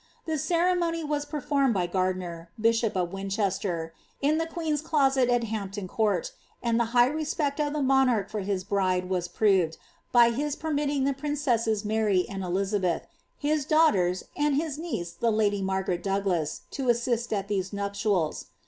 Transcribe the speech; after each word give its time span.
The 0.25 0.39
ceremony 0.39 1.03
was 1.03 1.25
performed 1.25 1.75
by 1.75 1.85
Gai* 1.85 2.13
ner, 2.15 2.49
bishop 2.59 2.97
of 2.97 3.13
Winchester, 3.13 3.93
in 4.19 4.39
the 4.39 4.47
queen's 4.47 4.81
closet 4.81 5.29
at 5.29 5.43
Hampton 5.43 5.87
Court; 5.87 6.31
i™ 6.65 6.75
the 6.75 6.85
high 6.85 7.07
respcrt 7.11 7.59
of 7.67 7.73
the 7.73 7.83
monarch 7.83 8.27
for 8.31 8.39
his 8.39 8.63
bride 8.63 9.11
was 9.11 9.27
proved, 9.27 9.77
by 10.11 10.31
his 10.31 10.55
pe^ 10.55 10.73
mitting 10.73 11.03
th^ 11.03 11.21
p:in(*(sses 11.21 11.85
.Mary 11.85 12.25
and 12.27 12.43
Elizabeth, 12.43 13.05
his 13.37 13.63
daughters 13.63 14.23
and 14.35 14.55
his 14.55 14.79
niecfi 14.79 15.19
the 15.19 15.31
la 15.31 15.43
ly 15.45 15.61
Margaret 15.61 16.01
Douglas, 16.01 16.61
to 16.71 16.89
assist 16.89 17.31
at 17.31 17.47
these 17.47 17.71
nuptials.' 17.71 18.45